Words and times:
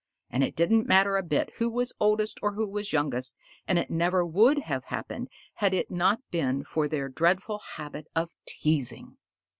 And 0.31 0.43
it 0.43 0.55
didn't 0.55 0.87
matter 0.87 1.15
a 1.15 1.21
bit 1.21 1.51
who 1.59 1.69
was 1.69 1.93
oldest 1.99 2.39
or 2.41 2.53
who 2.53 2.67
was 2.67 2.91
youngest, 2.91 3.35
and 3.67 3.77
it 3.77 3.91
never 3.91 4.25
would 4.25 4.57
have 4.63 4.85
happened 4.85 5.29
had 5.53 5.75
it 5.75 5.91
not 5.91 6.21
been 6.31 6.63
for 6.63 6.87
their 6.87 7.07
dreadful 7.07 7.59
habit 7.77 8.07
of 8.15 8.31
teasing. 8.47 9.17